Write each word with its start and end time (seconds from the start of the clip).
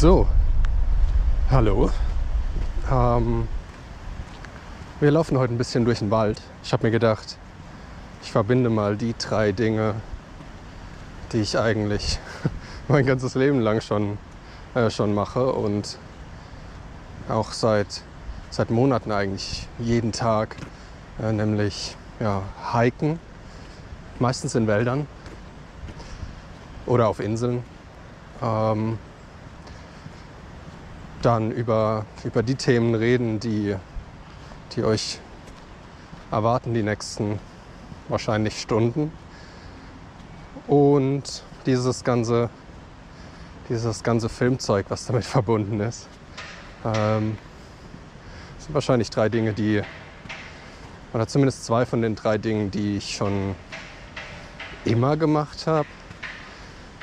So, 0.00 0.28
hallo. 1.50 1.90
Ähm, 2.88 3.48
wir 5.00 5.10
laufen 5.10 5.36
heute 5.36 5.52
ein 5.52 5.58
bisschen 5.58 5.84
durch 5.84 5.98
den 5.98 6.12
Wald. 6.12 6.40
Ich 6.62 6.72
habe 6.72 6.86
mir 6.86 6.92
gedacht, 6.92 7.36
ich 8.22 8.30
verbinde 8.30 8.70
mal 8.70 8.96
die 8.96 9.16
drei 9.18 9.50
Dinge, 9.50 9.96
die 11.32 11.38
ich 11.38 11.58
eigentlich 11.58 12.20
mein 12.86 13.06
ganzes 13.06 13.34
Leben 13.34 13.58
lang 13.58 13.80
schon, 13.80 14.18
äh, 14.76 14.88
schon 14.88 15.14
mache 15.14 15.52
und 15.52 15.98
auch 17.28 17.50
seit, 17.50 18.02
seit 18.50 18.70
Monaten 18.70 19.10
eigentlich 19.10 19.66
jeden 19.80 20.12
Tag, 20.12 20.54
äh, 21.20 21.32
nämlich 21.32 21.96
ja, 22.20 22.42
hiken, 22.72 23.18
meistens 24.20 24.54
in 24.54 24.68
Wäldern 24.68 25.08
oder 26.86 27.08
auf 27.08 27.18
Inseln. 27.18 27.64
Ähm, 28.40 28.96
dann 31.22 31.50
über, 31.50 32.06
über 32.24 32.42
die 32.42 32.54
Themen 32.54 32.94
reden, 32.94 33.40
die, 33.40 33.74
die 34.74 34.84
euch 34.84 35.20
erwarten 36.30 36.74
die 36.74 36.82
nächsten 36.82 37.38
wahrscheinlich 38.08 38.60
Stunden. 38.60 39.12
Und 40.66 41.42
dieses 41.66 42.04
ganze, 42.04 42.50
dieses 43.68 44.02
ganze 44.02 44.28
Filmzeug, 44.28 44.86
was 44.88 45.06
damit 45.06 45.24
verbunden 45.24 45.80
ist. 45.80 46.06
Ähm, 46.84 47.36
sind 48.58 48.74
wahrscheinlich 48.74 49.10
drei 49.10 49.28
Dinge, 49.28 49.52
die, 49.52 49.82
oder 51.12 51.26
zumindest 51.26 51.64
zwei 51.64 51.86
von 51.86 52.02
den 52.02 52.14
drei 52.14 52.38
Dingen, 52.38 52.70
die 52.70 52.98
ich 52.98 53.16
schon 53.16 53.56
immer 54.84 55.16
gemacht 55.16 55.66
habe. 55.66 55.88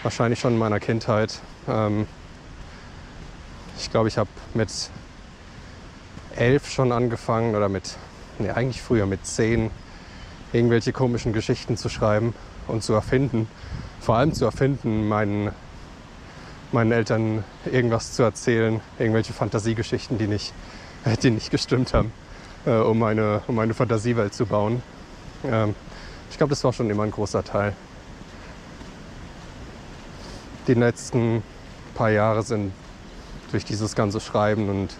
Wahrscheinlich 0.03 0.39
schon 0.39 0.53
in 0.53 0.59
meiner 0.59 0.79
Kindheit. 0.79 1.39
Ähm, 1.67 2.07
ich 3.85 3.91
glaube, 3.91 4.07
ich 4.07 4.17
habe 4.17 4.29
mit 4.55 4.69
elf 6.35 6.69
schon 6.71 6.91
angefangen 6.91 7.55
oder 7.55 7.69
mit, 7.69 7.95
nee, 8.39 8.49
eigentlich 8.49 8.81
früher 8.81 9.05
mit 9.05 9.27
zehn, 9.27 9.69
irgendwelche 10.53 10.91
komischen 10.91 11.33
Geschichten 11.33 11.77
zu 11.77 11.87
schreiben 11.87 12.33
und 12.67 12.83
zu 12.83 12.93
erfinden. 12.93 13.47
Vor 14.01 14.15
allem 14.15 14.33
zu 14.33 14.43
erfinden, 14.43 15.07
meinen, 15.07 15.51
meinen 16.71 16.91
Eltern 16.91 17.43
irgendwas 17.71 18.13
zu 18.13 18.23
erzählen, 18.23 18.81
irgendwelche 18.97 19.33
Fantasiegeschichten, 19.33 20.17
die 20.17 20.27
nicht, 20.27 20.51
die 21.21 21.29
nicht 21.29 21.51
gestimmt 21.51 21.93
haben, 21.93 22.11
äh, 22.65 22.71
um, 22.71 23.03
eine, 23.03 23.43
um 23.45 23.59
eine 23.59 23.75
Fantasiewelt 23.75 24.33
zu 24.33 24.47
bauen. 24.47 24.81
Ähm, 25.43 25.75
ich 26.31 26.37
glaube, 26.37 26.49
das 26.49 26.63
war 26.63 26.73
schon 26.73 26.89
immer 26.89 27.03
ein 27.03 27.11
großer 27.11 27.43
Teil. 27.43 27.75
Die 30.67 30.73
letzten 30.73 31.43
paar 31.93 32.09
Jahre 32.09 32.41
sind 32.41 32.71
durch 33.51 33.65
dieses 33.65 33.95
ganze 33.95 34.19
Schreiben 34.19 34.69
und 34.69 34.95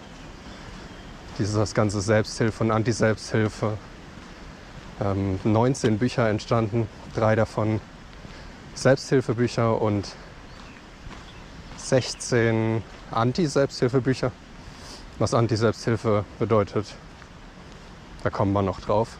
dieses 1.38 1.74
ganze 1.74 2.00
Selbsthilfe 2.00 2.64
und 2.64 2.70
Anti-Selbsthilfe 2.70 3.76
ähm, 5.00 5.38
19 5.44 5.98
Bücher 5.98 6.28
entstanden, 6.28 6.88
drei 7.14 7.36
davon 7.36 7.80
Selbsthilfebücher 8.74 9.80
und 9.80 10.08
16 11.76 12.82
Anti-Selbsthilfebücher. 13.10 14.32
Was 15.18 15.34
Anti-Selbsthilfe 15.34 16.24
bedeutet, 16.38 16.94
da 18.22 18.30
kommen 18.30 18.52
wir 18.52 18.62
noch 18.62 18.80
drauf. 18.80 19.16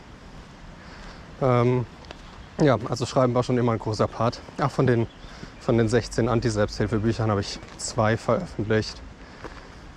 Ähm, 1.41 1.87
ja, 2.61 2.79
also 2.89 3.07
Schreiben 3.07 3.35
war 3.35 3.43
schon 3.43 3.59
immer 3.59 3.73
ein 3.73 3.79
großer 3.79 4.09
Part. 4.09 4.41
Ach, 4.59 4.71
von 4.71 4.87
den, 4.87 5.07
von 5.61 5.79
den 5.79 5.89
16 5.89 6.29
Anti-Selbsthilfebüchern 6.29 7.31
habe 7.31 7.41
ich 7.41 7.59
zwei 7.79 8.17
veröffentlicht 8.17 9.01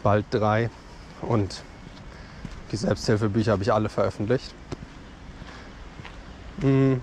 bald 0.04 0.26
drei. 0.32 0.70
Und 1.22 1.64
die 2.72 2.78
Selbsthilfebücher 2.78 3.54
habe 3.54 3.64
ich 3.64 3.74
alle 3.74 3.90
veröffentlicht. 3.90 4.54
Hm, 6.62 7.02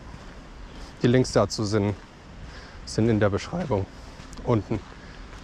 die 1.03 1.07
Links 1.07 1.33
dazu 1.33 1.65
sind, 1.65 1.95
sind 2.85 3.09
in 3.09 3.21
der 3.21 3.31
Beschreibung. 3.31 3.87
Unten 4.45 4.81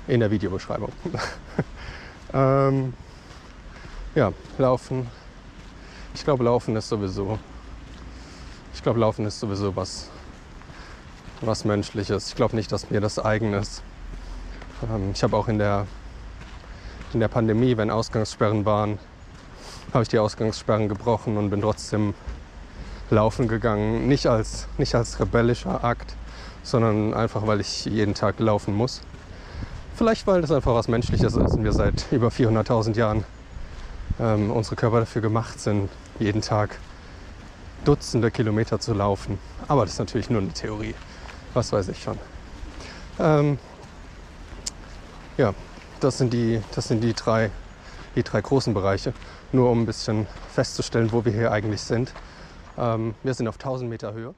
in 0.06 0.20
der 0.20 0.30
Videobeschreibung. 0.30 0.92
ähm, 2.32 2.94
ja, 4.14 4.32
Laufen. 4.58 5.08
Ich 6.14 6.24
glaube, 6.24 6.44
Laufen 6.44 6.76
ist 6.76 6.88
sowieso. 6.88 7.38
Ich 8.74 8.82
glaube, 8.82 9.00
Laufen 9.00 9.24
ist 9.26 9.40
sowieso 9.40 9.74
was, 9.76 10.08
was 11.40 11.64
Menschliches. 11.64 12.28
Ich 12.28 12.34
glaube 12.34 12.56
nicht, 12.56 12.70
dass 12.72 12.90
mir 12.90 13.00
das 13.00 13.18
eigen 13.18 13.54
ist. 13.54 13.82
Ähm, 14.82 15.12
ich 15.14 15.22
habe 15.22 15.36
auch 15.36 15.48
in 15.48 15.58
der 15.58 15.86
in 17.14 17.20
der 17.20 17.28
Pandemie, 17.28 17.76
wenn 17.76 17.90
Ausgangssperren 17.90 18.64
waren, 18.64 18.98
habe 19.92 20.02
ich 20.02 20.08
die 20.08 20.18
Ausgangssperren 20.18 20.88
gebrochen 20.88 21.36
und 21.36 21.50
bin 21.50 21.60
trotzdem 21.60 22.14
laufen 23.10 23.48
gegangen. 23.48 24.08
Nicht 24.08 24.26
als, 24.26 24.66
nicht 24.78 24.94
als 24.94 25.20
rebellischer 25.20 25.84
Akt, 25.84 26.14
sondern 26.62 27.14
einfach, 27.14 27.46
weil 27.46 27.60
ich 27.60 27.84
jeden 27.84 28.14
Tag 28.14 28.38
laufen 28.40 28.74
muss. 28.74 29.02
Vielleicht, 29.94 30.26
weil 30.26 30.40
das 30.40 30.50
einfach 30.50 30.74
was 30.74 30.88
Menschliches 30.88 31.34
ist 31.34 31.54
und 31.54 31.64
wir 31.64 31.72
seit 31.72 32.06
über 32.10 32.28
400.000 32.28 32.96
Jahren 32.96 33.24
ähm, 34.18 34.50
unsere 34.50 34.76
Körper 34.76 35.00
dafür 35.00 35.22
gemacht 35.22 35.60
sind, 35.60 35.90
jeden 36.18 36.40
Tag 36.40 36.78
Dutzende 37.84 38.30
Kilometer 38.30 38.78
zu 38.78 38.94
laufen. 38.94 39.38
Aber 39.68 39.82
das 39.82 39.94
ist 39.94 39.98
natürlich 39.98 40.30
nur 40.30 40.40
eine 40.40 40.52
Theorie. 40.52 40.94
Was 41.52 41.72
weiß 41.72 41.88
ich 41.88 42.02
schon. 42.02 42.16
Ähm, 43.18 43.58
ja, 45.36 45.52
das 46.02 46.18
sind 46.18 46.32
die, 46.32 46.60
das 46.74 46.88
sind 46.88 47.02
die, 47.02 47.14
drei, 47.14 47.50
die 48.16 48.22
drei 48.22 48.40
großen 48.40 48.74
Bereiche. 48.74 49.12
Nur 49.52 49.70
um 49.70 49.82
ein 49.82 49.86
bisschen 49.86 50.26
festzustellen, 50.52 51.12
wo 51.12 51.24
wir 51.24 51.32
hier 51.32 51.52
eigentlich 51.52 51.82
sind. 51.82 52.12
Ähm, 52.78 53.14
wir 53.22 53.34
sind 53.34 53.48
auf 53.48 53.56
1000 53.56 53.88
Meter 53.88 54.12
Höhe. 54.12 54.34